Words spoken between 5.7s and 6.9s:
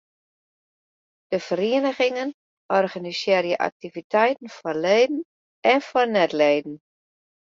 en foar net-leden.